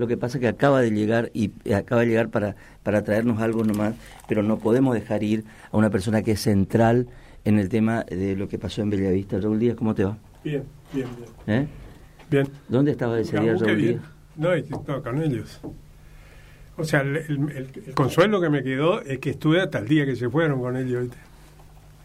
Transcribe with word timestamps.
Lo 0.00 0.06
que 0.06 0.16
pasa 0.16 0.38
es 0.38 0.40
que 0.40 0.48
acaba 0.48 0.80
de 0.80 0.90
llegar 0.90 1.30
y 1.34 1.50
eh, 1.66 1.74
acaba 1.74 2.00
de 2.00 2.06
llegar 2.06 2.30
para, 2.30 2.56
para 2.82 3.04
traernos 3.04 3.38
algo 3.42 3.62
nomás, 3.64 3.94
pero 4.26 4.42
no 4.42 4.58
podemos 4.58 4.94
dejar 4.94 5.22
ir 5.22 5.44
a 5.70 5.76
una 5.76 5.90
persona 5.90 6.22
que 6.22 6.30
es 6.32 6.40
central 6.40 7.06
en 7.44 7.58
el 7.58 7.68
tema 7.68 8.04
de 8.04 8.34
lo 8.34 8.48
que 8.48 8.58
pasó 8.58 8.80
en 8.80 8.88
Bellavista. 8.88 9.38
Raúl 9.38 9.58
Díaz, 9.58 9.76
¿cómo 9.76 9.94
te 9.94 10.04
va? 10.04 10.16
Bien, 10.42 10.64
bien, 10.94 11.06
bien. 11.46 11.60
¿Eh? 11.62 11.68
Bien. 12.30 12.48
¿Dónde 12.68 12.92
estaba 12.92 13.20
ese 13.20 13.38
día, 13.38 13.52
Raúl 13.52 13.76
bien. 13.76 13.78
Díaz? 13.78 14.02
No, 14.36 14.54
estaba 14.54 15.02
con 15.02 15.20
ellos. 15.22 15.60
O 16.78 16.84
sea, 16.84 17.02
el, 17.02 17.16
el- 17.18 17.50
el- 17.50 17.70
el 17.88 17.94
consuelo 17.94 18.40
que 18.40 18.48
me 18.48 18.62
quedó 18.62 19.02
es 19.02 19.18
que 19.18 19.28
estuve 19.30 19.60
hasta 19.60 19.80
el 19.80 19.86
día 19.88 20.06
que 20.06 20.16
se 20.16 20.30
fueron 20.30 20.60
con 20.60 20.78
ellos. 20.78 21.08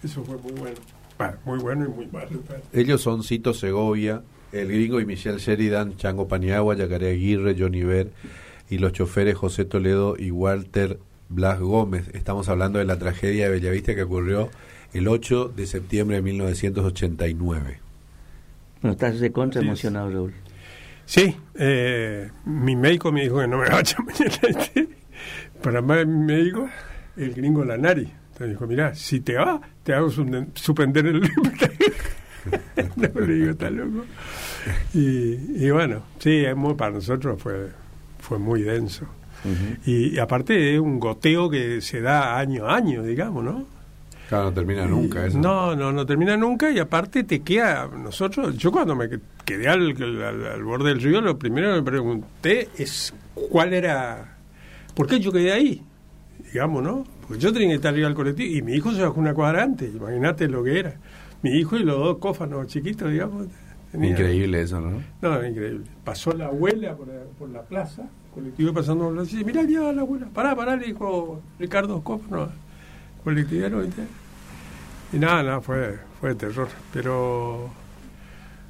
Eso 0.03 0.21
fue 0.25 0.35
muy 0.37 0.51
bueno. 0.51 0.75
Bah, 1.17 1.35
muy 1.45 1.59
bueno 1.59 1.85
y 1.85 1.87
muy 1.87 2.07
malo. 2.07 2.41
Ellos 2.73 2.99
son 3.01 3.23
Cito 3.23 3.53
Segovia, 3.53 4.21
el 4.55 4.67
gringo 4.69 4.99
y 4.99 5.05
Michelle 5.05 5.37
Sheridan, 5.39 5.97
Chango 5.97 6.27
Paniagua, 6.27 6.75
Yacaré 6.75 7.11
Aguirre, 7.11 7.55
Johnny 7.57 7.83
Ver 7.83 8.09
y 8.69 8.77
los 8.77 8.93
choferes 8.93 9.35
José 9.35 9.65
Toledo 9.65 10.15
y 10.17 10.31
Walter 10.31 10.99
Blas 11.29 11.59
Gómez. 11.59 12.09
Estamos 12.13 12.47
hablando 12.49 12.79
de 12.79 12.85
la 12.85 12.97
tragedia 12.97 13.45
de 13.45 13.51
Bellavista 13.51 13.95
que 13.95 14.03
ocurrió 14.03 14.49
el 14.93 15.07
8 15.07 15.51
de 15.55 15.67
septiembre 15.67 16.17
de 16.17 16.21
1989. 16.23 17.79
Bueno, 18.81 18.93
estás 18.93 19.19
recontra 19.19 19.59
Así 19.59 19.65
es. 19.65 19.69
emocionado, 19.69 20.09
Raúl. 20.09 20.33
Sí, 21.05 21.35
eh, 21.55 22.29
mi 22.45 22.75
médico 22.75 23.11
me 23.11 23.23
dijo 23.23 23.39
que 23.39 23.47
no 23.47 23.57
me 23.57 23.69
vaya 23.69 23.97
mañana. 24.05 24.89
Para 25.61 25.81
más 25.81 26.05
mi 26.07 26.25
médico, 26.25 26.69
el 27.17 27.33
gringo 27.33 27.63
Lanari. 27.65 28.09
Entonces 28.31 28.49
dijo, 28.49 28.67
mira, 28.67 28.93
si 28.95 29.19
te 29.21 29.35
va, 29.35 29.61
te 29.83 29.93
hago 29.93 30.09
suspender 30.09 31.05
el 31.05 31.21
No 32.95 33.21
le 33.21 33.33
digo, 33.33 33.51
está 33.51 33.69
loco. 33.69 34.05
Y, 34.93 35.65
y 35.65 35.69
bueno, 35.71 36.01
sí, 36.19 36.45
es 36.45 36.55
muy, 36.55 36.73
para 36.75 36.91
nosotros 36.91 37.41
fue, 37.41 37.69
fue 38.19 38.39
muy 38.39 38.61
denso. 38.63 39.05
Y, 39.85 40.15
y 40.15 40.19
aparte 40.19 40.73
es 40.73 40.79
un 40.79 40.99
goteo 40.99 41.49
que 41.49 41.79
se 41.81 42.01
da 42.01 42.37
año 42.39 42.65
a 42.67 42.75
año, 42.77 43.03
digamos, 43.03 43.43
¿no? 43.43 43.65
Claro, 44.27 44.45
no 44.45 44.53
termina 44.53 44.87
nunca 44.87 45.23
eso. 45.27 45.37
No, 45.37 45.75
no, 45.75 45.91
no 45.91 46.03
termina 46.03 46.35
nunca 46.35 46.71
y 46.71 46.79
aparte 46.79 47.23
te 47.25 47.41
queda, 47.43 47.87
nosotros, 47.95 48.57
yo 48.57 48.71
cuando 48.71 48.95
me 48.95 49.07
que- 49.07 49.19
quedé 49.45 49.67
al, 49.67 49.91
al- 50.01 50.45
al 50.47 50.63
borde 50.63 50.89
del 50.89 51.01
río, 51.01 51.21
lo 51.21 51.37
primero 51.37 51.69
que 51.69 51.75
me 51.75 51.83
pregunté 51.83 52.69
es 52.75 53.13
cuál 53.35 53.75
era, 53.75 54.35
¿por 54.95 55.05
qué 55.05 55.19
yo 55.19 55.31
quedé 55.31 55.51
ahí? 55.51 55.83
Digamos, 56.51 56.81
¿no? 56.81 57.05
Porque 57.27 57.39
yo 57.43 57.53
tenía 57.53 57.67
que 57.69 57.75
estar 57.75 57.93
arriba 57.93 58.07
del 58.07 58.15
colectivo 58.15 58.51
y 58.57 58.61
mi 58.63 58.73
hijo 58.73 58.91
se 58.93 59.01
bajó 59.03 59.19
una 59.19 59.35
cuadra 59.35 59.61
antes, 59.61 59.93
imagínate 59.93 60.47
lo 60.47 60.63
que 60.63 60.79
era. 60.79 60.95
Mi 61.51 61.59
hijo 61.59 61.75
y 61.77 61.83
los 61.83 61.97
dos 61.97 62.17
cófanos 62.17 62.67
chiquitos, 62.67 63.11
digamos. 63.11 63.47
tenía- 63.91 64.09
Increíble 64.11 64.61
eso, 64.61 64.79
¿no? 64.81 65.01
No, 65.21 65.45
increíble. 65.45 65.85
Pasó 66.03 66.31
la 66.33 66.47
abuela 66.47 66.95
por 66.95 67.07
la, 67.07 67.21
por 67.39 67.49
la 67.49 67.61
plaza, 67.61 68.03
colectivo 68.33 68.73
pasando 68.73 69.05
por 69.05 69.13
la 69.13 69.21
plaza, 69.21 69.39
y 69.39 69.43
mira 69.45 69.63
ya 69.63 69.91
la 69.93 70.01
abuela, 70.01 70.27
pará, 70.33 70.55
pará, 70.55 70.75
le 70.75 70.87
dijo 70.87 71.39
Ricardo 71.59 72.01
Cófano, 72.01 72.49
colectivero, 73.23 73.81
¿viste? 73.81 74.01
Y 75.13 75.17
nada, 75.17 75.43
nada, 75.43 75.61
fue, 75.61 75.97
fue 76.19 76.35
terror. 76.35 76.67
Pero 76.91 77.69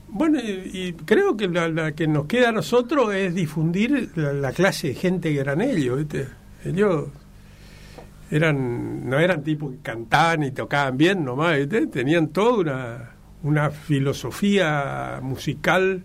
bueno, 0.09 0.37
y, 0.39 0.69
y 0.73 0.93
creo 0.93 1.35
que 1.35 1.47
la, 1.47 1.67
la 1.69 1.91
que 1.93 2.07
nos 2.07 2.25
queda 2.27 2.49
a 2.49 2.51
nosotros 2.51 3.13
es 3.13 3.33
difundir 3.33 4.11
la, 4.15 4.33
la 4.33 4.51
clase 4.51 4.89
de 4.89 4.93
gente 4.95 5.33
que 5.33 5.39
eran 5.39 5.61
ellos, 5.61 5.97
¿viste? 5.97 6.27
Ellos 6.63 7.05
eran 8.36 9.09
no 9.09 9.19
eran 9.19 9.44
tipos 9.44 9.72
que 9.72 9.78
cantaban 9.81 10.44
y 10.44 10.52
tocaban 10.52 10.97
bien 10.97 11.23
nomás, 11.23 11.58
¿viste? 11.58 11.88
tenían 11.88 12.30
toda 12.30 12.58
una, 12.58 13.11
una 13.44 13.69
filosofía 13.72 15.19
musical 15.22 16.03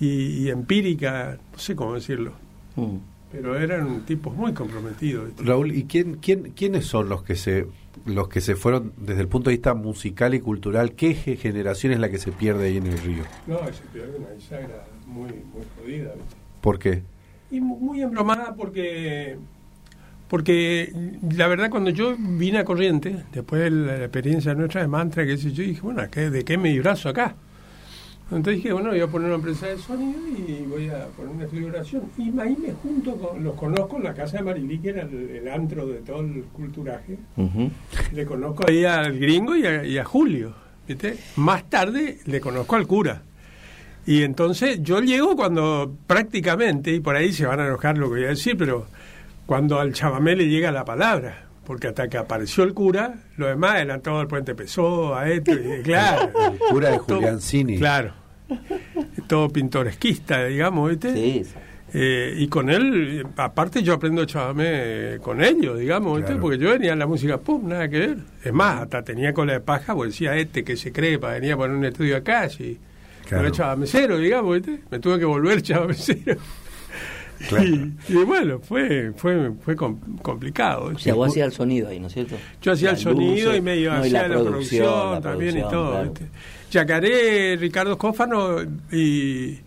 y, 0.00 0.44
y 0.46 0.50
empírica, 0.50 1.38
no 1.52 1.58
sé 1.58 1.74
cómo 1.76 1.94
decirlo, 1.94 2.32
Mm. 2.76 2.96
pero 3.30 3.56
eran 3.56 4.00
tipos 4.00 4.34
muy 4.34 4.52
comprometidos. 4.52 5.26
¿viste? 5.26 5.44
Raúl, 5.44 5.72
¿y 5.72 5.84
quién, 5.84 6.16
quién, 6.16 6.52
quiénes 6.56 6.86
son 6.86 7.08
los 7.08 7.22
que 7.22 7.36
se 7.36 7.66
los 8.06 8.28
que 8.28 8.40
se 8.40 8.56
fueron 8.56 8.92
desde 8.96 9.20
el 9.20 9.28
punto 9.28 9.48
de 9.50 9.56
vista 9.56 9.74
musical 9.74 10.34
y 10.34 10.40
cultural? 10.40 10.92
¿Qué 10.94 11.14
ge- 11.14 11.36
generación 11.36 11.92
es 11.92 12.00
la 12.00 12.10
que 12.10 12.18
se 12.18 12.32
pierde 12.32 12.66
ahí 12.66 12.76
en 12.78 12.86
el 12.88 12.98
río? 12.98 13.22
No, 13.46 13.58
se 13.72 13.82
pierde 13.92 14.18
una 14.18 14.30
bisagra 14.30 14.84
muy, 15.06 15.28
muy 15.30 15.62
jodida. 15.78 16.12
¿viste? 16.14 16.36
¿Por 16.60 16.78
qué? 16.80 17.02
Y 17.52 17.60
mu- 17.60 17.78
muy 17.78 18.02
embromada 18.02 18.54
porque 18.56 19.36
porque 20.34 20.92
la 21.36 21.46
verdad 21.46 21.70
cuando 21.70 21.90
yo 21.90 22.16
vine 22.18 22.58
a 22.58 22.64
Corriente, 22.64 23.22
después 23.32 23.62
de 23.62 23.70
la, 23.70 23.98
la 23.98 24.04
experiencia 24.06 24.52
nuestra 24.52 24.80
de 24.80 24.88
mantra, 24.88 25.24
que 25.24 25.36
yo, 25.36 25.48
dije, 25.62 25.80
bueno, 25.80 26.02
¿qué- 26.10 26.28
¿de 26.28 26.44
qué 26.44 26.58
me 26.58 26.70
disfrazo 26.70 27.08
acá? 27.10 27.36
Entonces 28.32 28.56
dije, 28.56 28.72
bueno, 28.72 28.88
voy 28.90 28.98
a 28.98 29.06
poner 29.06 29.26
una 29.28 29.36
empresa 29.36 29.68
de 29.68 29.78
sonido 29.78 30.18
y 30.36 30.64
voy 30.66 30.88
a 30.88 31.06
poner 31.16 31.32
una 31.36 31.44
estudio 31.44 31.66
de 31.66 31.70
grabación. 31.70 32.02
Y 32.18 32.22
ahí 32.40 32.56
me 32.60 32.72
junto 32.82 33.14
con, 33.16 33.44
los 33.44 33.54
conozco 33.54 33.96
en 33.98 34.02
la 34.02 34.14
casa 34.14 34.38
de 34.38 34.42
Marilí, 34.42 34.78
que 34.80 34.88
era 34.88 35.02
el, 35.02 35.14
el 35.36 35.46
antro 35.48 35.86
de 35.86 35.98
todo 36.00 36.18
el 36.22 36.42
culturaje. 36.52 37.16
Le 38.12 38.26
conozco 38.26 38.64
ahí 38.68 38.84
al 38.84 39.16
gringo 39.16 39.54
y 39.54 39.64
a, 39.66 39.84
y 39.84 39.98
a 39.98 40.04
Julio. 40.04 40.52
¿viste? 40.88 41.16
Más 41.36 41.70
tarde 41.70 42.18
le 42.26 42.40
conozco 42.40 42.74
al 42.74 42.88
cura. 42.88 43.22
Y 44.04 44.24
entonces 44.24 44.82
yo 44.82 44.98
llego 45.00 45.36
cuando 45.36 45.94
prácticamente, 46.08 46.90
y 46.92 46.98
por 46.98 47.14
ahí 47.14 47.32
se 47.32 47.46
van 47.46 47.60
a 47.60 47.66
enojar 47.66 47.96
lo 47.98 48.06
que 48.08 48.14
voy 48.16 48.24
a 48.24 48.28
decir, 48.30 48.56
pero 48.58 48.86
cuando 49.46 49.78
al 49.78 49.92
chamamé 49.92 50.36
le 50.36 50.48
llega 50.48 50.70
la 50.72 50.84
palabra. 50.84 51.40
Porque 51.64 51.88
hasta 51.88 52.08
que 52.08 52.18
apareció 52.18 52.62
el 52.64 52.74
cura, 52.74 53.14
lo 53.38 53.46
demás 53.46 53.80
eran 53.80 54.02
todo 54.02 54.20
el 54.20 54.26
puente 54.28 54.54
Pesó, 54.54 55.14
a 55.16 55.30
esto, 55.30 55.52
y 55.52 55.82
claro. 55.82 56.30
El 56.52 56.58
cura 56.58 56.90
de 56.90 56.98
Julián 56.98 57.40
Cini. 57.40 57.78
Claro. 57.78 58.12
Todo 59.26 59.48
pintoresquista, 59.48 60.44
digamos, 60.44 60.90
¿viste? 60.90 61.14
Sí. 61.14 61.42
Eh, 61.94 62.34
y 62.36 62.48
con 62.48 62.68
él, 62.70 63.24
aparte 63.36 63.82
yo 63.82 63.94
aprendo 63.94 64.24
chamamé 64.24 64.64
eh, 64.66 65.18
con 65.22 65.42
ellos, 65.42 65.78
digamos, 65.78 66.16
¿viste? 66.16 66.32
Claro. 66.32 66.42
porque 66.42 66.58
yo 66.58 66.70
venía 66.70 66.92
en 66.92 66.98
la 66.98 67.06
música 67.06 67.38
pop, 67.38 67.62
nada 67.62 67.88
que 67.88 67.98
ver. 67.98 68.16
Es 68.42 68.52
más, 68.52 68.82
hasta 68.82 69.02
tenía 69.02 69.32
cola 69.32 69.54
de 69.54 69.60
paja, 69.60 69.94
porque 69.94 70.08
decía 70.10 70.36
este 70.36 70.64
que 70.64 70.76
se 70.76 70.92
cree 70.92 71.18
para 71.18 71.34
venir 71.34 71.52
a 71.52 71.56
poner 71.56 71.76
un 71.76 71.84
estudio 71.84 72.16
acá, 72.16 72.46
y 72.58 72.78
Claro. 73.26 73.44
era 73.46 73.52
chamamecero, 73.52 74.18
digamos, 74.18 74.54
¿viste? 74.56 74.82
Me 74.90 74.98
tuve 74.98 75.18
que 75.18 75.24
volver 75.24 75.62
chamamecero. 75.62 76.36
Claro. 77.48 77.64
Y, 77.64 77.94
y 78.08 78.14
bueno, 78.24 78.58
fue 78.60 79.12
fue 79.16 79.52
fue 79.64 79.76
com- 79.76 79.98
complicado. 80.22 80.92
O 80.94 80.98
sea, 80.98 81.14
vos 81.14 81.28
hacías 81.28 81.46
el 81.48 81.52
sonido 81.52 81.88
ahí, 81.88 81.98
¿no 82.00 82.06
es 82.06 82.12
cierto? 82.14 82.36
Yo 82.62 82.72
hacía 82.72 82.90
el 82.90 82.96
sonido 82.96 83.46
luces, 83.46 83.58
y 83.58 83.60
medio 83.60 83.92
no, 83.92 84.00
hacía 84.00 84.28
la, 84.28 84.34
producción, 84.40 85.10
la 85.12 85.20
también 85.20 85.58
y 85.58 85.62
todo. 85.62 85.90
claro. 85.92 86.12
Yacaré, 86.70 87.56
Ricardo 87.56 87.96
Cófano 87.98 88.56
y, 88.90 89.58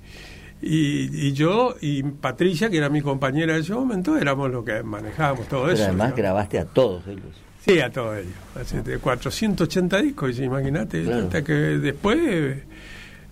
y, 0.62 1.28
y 1.28 1.34
yo 1.34 1.76
y 1.80 2.04
Patricia, 2.04 2.70
que 2.70 2.78
era 2.78 2.90
mi 2.90 3.02
compañera 3.02 3.56
en 3.56 3.62
ese 3.62 3.74
momento, 3.74 4.18
éramos 4.18 4.50
los 4.52 4.66
que 4.66 4.82
manejábamos 4.84 5.48
todo 5.48 5.64
Pero 5.64 5.74
eso. 5.74 5.84
además 5.86 6.10
¿no? 6.12 6.16
grabaste 6.16 6.60
a 6.60 6.66
todos 6.66 7.08
ellos. 7.08 7.24
Sí, 7.66 7.80
a 7.80 7.90
todos 7.92 8.18
ellos. 8.18 8.86
De 8.86 8.98
480 8.98 10.02
discos, 10.02 10.40
imagínate. 10.40 11.04
Claro. 11.04 11.24
Hasta 11.26 11.44
que 11.44 11.54
después 11.54 12.18
eh, 12.22 12.64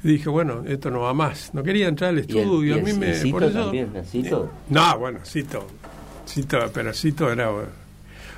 dije, 0.04 0.30
bueno, 0.30 0.64
esto 0.68 0.90
no 0.92 1.00
va 1.02 1.14
más. 1.14 1.54
No 1.54 1.64
quería 1.64 1.88
entrar 1.88 2.12
al 2.12 2.18
Y 2.18 2.20
el- 2.20 2.38
estudio. 2.38 2.76
y 2.76 2.80
a 2.80 2.84
mí 2.84 2.94
me. 2.94 3.14
Cito 3.14 3.32
por 3.32 3.44
eso, 3.44 3.64
también, 3.64 3.90
¿el 3.96 4.06
Cito? 4.06 4.52
no, 4.70 5.00
bueno, 5.00 5.20
Cito. 5.26 5.66
Cito, 6.28 6.58
pero 6.74 6.94
Cito 6.94 7.32
era 7.32 7.50
eh, 7.50 7.66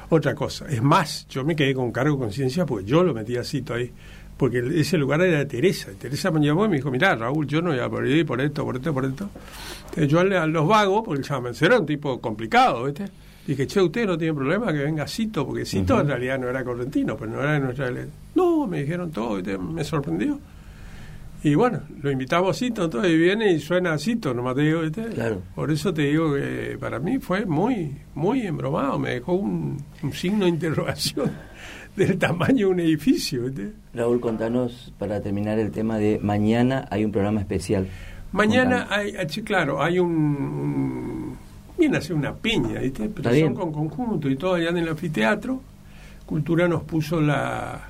otra 0.10 0.34
cosa. 0.36 0.66
Es 0.70 0.82
más, 0.82 1.28
yo 1.30 1.44
me 1.44 1.56
quedé 1.56 1.74
con 1.74 1.92
cargo 1.92 2.16
de 2.16 2.22
conciencia 2.24 2.66
porque 2.66 2.86
yo 2.86 3.04
lo 3.04 3.14
metí 3.14 3.36
a 3.38 3.44
Cito 3.44 3.74
ahí. 3.74 3.92
Porque 4.38 4.60
ese 4.80 4.98
lugar 5.00 5.20
era 5.22 5.40
de 5.40 5.46
Teresa. 5.48 5.90
Teresa 6.00 6.30
me 6.30 6.46
llamó 6.46 6.66
y 6.66 6.70
me 6.70 6.76
dijo, 6.76 6.92
mirá, 6.92 7.16
Raúl, 7.16 7.48
yo 7.48 7.60
no 7.62 7.72
voy 7.72 7.80
a 7.80 7.90
por 7.90 8.04
ahí, 8.04 8.24
por 8.24 8.40
esto, 8.40 8.64
por 8.64 8.76
esto, 8.76 8.94
por 8.94 9.04
esto. 9.06 9.30
Entonces 9.90 10.08
yo 10.10 10.20
a 10.20 10.24
los 10.46 10.68
vagos, 10.68 11.02
porque 11.06 11.22
el 11.22 11.26
chamancero 11.28 11.74
era 11.74 11.80
un 11.80 11.88
tipo 11.88 12.22
complicado, 12.22 12.84
¿viste? 12.84 13.06
Dije, 13.48 13.66
che, 13.66 13.82
usted 13.82 14.06
no 14.06 14.16
tiene 14.16 14.36
problema 14.36 14.72
que 14.72 14.80
venga 14.80 15.08
Cito, 15.08 15.44
porque 15.48 15.66
Cito 15.66 16.00
en 16.00 16.08
realidad 16.08 16.38
no 16.38 16.50
era 16.50 16.64
correntino, 16.64 17.18
pero 17.18 17.32
no 17.32 17.42
era 17.42 17.54
de 17.54 17.60
nuestra... 17.62 17.92
No, 18.36 18.68
me 18.68 18.82
dijeron 18.82 19.10
todo, 19.12 19.38
¿viste? 19.38 19.58
me 19.58 19.84
sorprendió. 19.84 20.40
Y 21.44 21.54
bueno, 21.56 21.82
lo 22.02 22.12
invitamos 22.12 22.50
a 22.56 22.60
Cito, 22.60 22.86
entonces 22.86 23.16
viene 23.18 23.54
y 23.54 23.60
suena 23.60 23.94
a 23.94 23.98
Cito, 24.00 24.34
nomás 24.34 24.56
te 24.56 24.62
digo, 24.62 24.82
¿viste? 24.82 25.04
Claro. 25.10 25.42
Por 25.56 25.72
eso 25.72 25.94
te 25.94 26.02
digo 26.04 26.34
que 26.34 26.78
para 26.80 27.00
mí 27.00 27.20
fue 27.20 27.46
muy, 27.46 27.96
muy 28.16 28.42
embromado, 28.42 28.98
me 28.98 29.12
dejó 29.12 29.34
un, 29.34 29.78
un 30.02 30.14
signo 30.14 30.46
de 30.46 30.50
interrogación 30.50 31.32
del 31.96 32.18
tamaño 32.18 32.68
de 32.68 32.74
un 32.74 32.80
edificio, 32.80 33.44
¿viste? 33.46 33.72
Raúl, 33.94 34.20
contanos, 34.20 34.92
para 34.98 35.22
terminar 35.22 35.60
el 35.60 35.72
tema 35.72 35.98
de 36.00 36.20
mañana, 36.22 36.88
hay 36.90 37.06
un 37.06 37.12
programa 37.12 37.40
especial. 37.40 37.88
Mañana 38.32 38.88
hay, 38.90 39.14
sí, 39.30 39.42
claro, 39.44 39.82
hay 39.82 40.00
un, 40.00 40.12
un- 40.12 41.38
viene 41.78 41.98
a 41.98 42.02
ser 42.02 42.16
una 42.16 42.34
piña, 42.34 42.80
¿viste? 42.80 43.04
Pero 43.10 43.20
Está 43.20 43.32
bien. 43.32 43.48
son 43.48 43.56
con 43.56 43.72
conjunto 43.72 44.28
y 44.30 44.36
todo 44.36 44.56
allá 44.56 44.70
en 44.70 44.78
el 44.78 44.90
anfiteatro. 44.90 45.62
Cultura 46.26 46.68
nos 46.68 46.84
puso 46.84 47.22
la- 47.22 47.90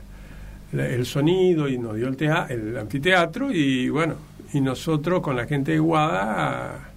el 0.73 1.05
sonido 1.05 1.67
y 1.69 1.77
nos 1.77 1.95
dio 1.95 2.07
el, 2.07 2.17
tea- 2.17 2.47
el 2.49 2.77
anfiteatro 2.77 3.51
y 3.51 3.89
bueno, 3.89 4.15
y 4.53 4.61
nosotros 4.61 5.21
con 5.21 5.35
la 5.35 5.45
gente 5.45 5.71
de 5.73 5.79
Guada 5.79 6.89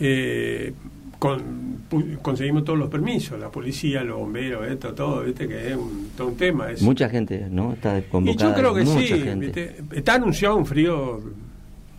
eh, 0.00 0.72
con- 1.18 1.76
conseguimos 2.20 2.64
todos 2.64 2.78
los 2.78 2.88
permisos, 2.90 3.38
la 3.38 3.48
policía, 3.50 4.02
los 4.02 4.18
bomberos, 4.18 4.66
esto, 4.66 4.92
todo, 4.92 5.22
¿viste? 5.22 5.46
Que 5.48 5.70
es 5.70 5.76
un, 5.76 6.10
todo 6.16 6.28
un 6.28 6.36
tema. 6.36 6.66
Mucha 6.82 7.08
gente, 7.08 7.46
¿no? 7.50 7.72
Está 7.72 7.98
y 7.98 8.02
convocada. 8.02 8.50
yo 8.50 8.56
creo 8.58 8.74
que 8.74 8.84
mucha 8.84 9.00
sí, 9.16 9.84
está 9.92 10.14
anunciado 10.14 10.56
un 10.56 10.66
frío 10.66 11.20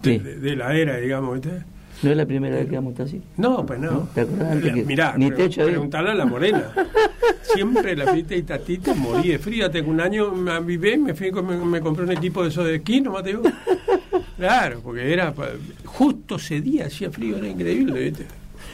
de, 0.04 0.14
Sí. 0.18 0.24
de- 0.24 0.36
de 0.40 0.56
la 0.56 0.76
era, 0.76 0.98
digamos, 0.98 1.34
¿viste? 1.36 1.64
¿No 2.04 2.12
es 2.12 2.18
la 2.18 2.26
primera 2.26 2.56
vez 2.56 2.68
que 2.70 2.76
vamos 2.76 3.00
así? 3.00 3.22
No, 3.38 3.66
pues 3.66 3.80
no. 3.80 4.08
¿Te 4.14 4.22
acordás 4.22 4.52
antes 4.52 4.74
que 4.74 4.84
Mirá, 4.84 5.16
ni 5.18 5.28
pre- 5.30 5.38
techo 5.38 5.66
preguntale 5.66 6.12
a 6.12 6.16
la 6.16 6.26
morena. 6.26 6.72
Siempre 7.42 7.96
la 7.96 8.14
fiesta 8.14 8.36
y 8.36 8.44
tatita 8.44 8.94
morí 8.94 9.30
de 9.30 9.40
frío. 9.40 9.66
Hasta 9.66 9.82
que 9.82 9.90
un 9.90 10.00
año 10.00 10.32
me 10.32 10.52
avivé 10.52 10.98
me, 10.98 11.14
fui, 11.16 11.32
me, 11.32 11.58
me 11.58 11.82
compré 11.82 12.04
un 12.06 12.12
equipo 12.12 12.44
de 12.44 12.50
esos 12.50 12.66
de 12.66 12.76
esquí, 12.76 13.02
nomás 13.02 13.24
te 13.24 13.30
digo. 13.30 13.44
Claro, 14.38 14.82
porque 14.84 15.12
era 15.12 15.34
justo 15.84 16.36
ese 16.36 16.62
día 16.62 16.86
hacía 16.86 17.10
frío, 17.10 17.38
era 17.38 17.48
increíble, 17.48 18.00
¿viste? 18.12 18.28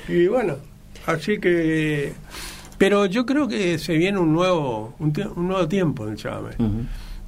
Y 0.09 0.27
bueno, 0.27 0.57
así 1.05 1.39
que. 1.39 2.11
Pero 2.77 3.05
yo 3.05 3.25
creo 3.25 3.47
que 3.47 3.77
se 3.79 3.95
viene 3.95 4.19
un 4.19 4.33
nuevo 4.33 4.93
un, 4.99 5.13
nuevo 5.37 5.65
tiempo 5.69 6.03
en 6.05 6.11
el 6.11 6.17
Chamamé. 6.17 6.55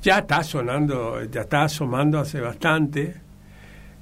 Ya 0.04 0.20
está 0.20 0.44
sonando, 0.44 1.24
ya 1.32 1.42
está 1.44 1.64
asomando 1.64 2.20
hace 2.20 2.42
bastante, 2.42 3.16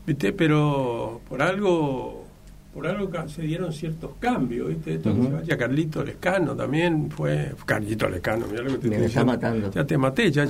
¿viste? 0.06 0.34
Pero 0.34 1.22
por 1.30 1.42
algo, 1.42 2.26
por 2.74 2.88
algo 2.88 3.10
se 3.28 3.42
dieron 3.44 3.72
ciertos 3.74 4.12
cambios, 4.20 4.70
¿viste? 4.70 4.96
Esto 4.96 5.14
que 5.14 5.20
Ujú. 5.20 5.28
se 5.30 5.34
vaya 5.36 5.58
Carlito 5.58 6.04
Lescano 6.04 6.56
también 6.56 7.10
fue. 7.12 7.52
Carlito 7.66 8.10
Lescano, 8.10 8.46
mira 8.50 8.64
lo 8.64 8.72
que 8.80 8.90
te 8.90 8.98
Me 9.00 9.06
está 9.06 9.24
matando. 9.26 9.72
Ya 9.72 9.86
te 9.86 9.98
maté, 9.98 10.32
ya. 10.32 10.48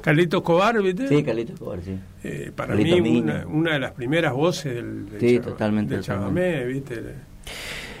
Carlito 0.00 0.38
Escobar, 0.38 0.80
¿viste? 0.82 1.08
Sí, 1.08 1.22
Carlitos 1.22 1.54
Escobar, 1.54 1.80
sí. 1.82 1.98
Eh, 2.24 2.52
para 2.54 2.74
Carlito 2.74 2.96
mí, 3.02 3.20
una, 3.20 3.46
una 3.46 3.72
de 3.74 3.78
las 3.80 3.92
primeras 3.92 4.32
voces 4.32 4.74
del, 4.74 5.08
del 5.10 5.20
Sí, 5.20 5.36
Chava- 5.38 5.44
totalmente 5.44 5.90
del 5.94 5.98
del 6.00 6.04
Chamamé. 6.06 6.40
Chamamé, 6.50 6.66
¿viste? 6.66 6.94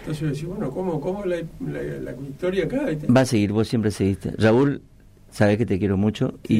Entonces 0.00 0.20
yo 0.22 0.28
decía, 0.28 0.48
bueno, 0.48 0.70
¿cómo, 0.70 1.00
cómo 1.00 1.24
la, 1.24 1.36
la, 1.66 1.82
la 2.00 2.12
historia 2.28 2.64
acá? 2.66 2.84
¿viste? 2.84 3.08
Va 3.12 3.22
a 3.22 3.26
seguir, 3.26 3.50
vos 3.52 3.66
siempre 3.66 3.90
seguiste. 3.90 4.32
Raúl, 4.38 4.82
sabes 5.30 5.56
que 5.58 5.66
te 5.66 5.78
quiero 5.80 5.96
mucho 5.96 6.38
Sí, 6.46 6.54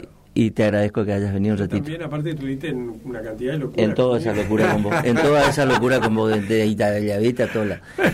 y. 0.00 0.08
y 0.40 0.52
te 0.52 0.62
agradezco 0.62 1.04
que 1.04 1.12
hayas 1.12 1.32
venido 1.32 1.54
un 1.54 1.58
ratito. 1.58 1.82
También, 1.82 2.00
aparte, 2.00 2.32
tuviste 2.32 2.68
en 2.68 3.00
una 3.04 3.20
cantidad 3.20 3.54
de 3.54 3.58
locuras. 3.58 3.84
En 3.84 3.94
toda 3.94 4.20
esa 4.20 4.32
locura 4.32 4.72
con 4.72 4.82
vos, 4.84 4.94
en 5.02 5.16
toda 5.16 5.50
esa 5.50 5.64
locura 5.64 5.98
con 5.98 6.14
vos 6.14 6.30
de, 6.30 6.40
de 6.40 7.48
toda 7.52 7.64
la, 7.64 7.80